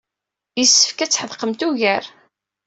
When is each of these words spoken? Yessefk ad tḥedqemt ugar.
Yessefk 0.59 0.99
ad 0.99 1.09
tḥedqemt 1.11 1.61
ugar. 1.67 2.05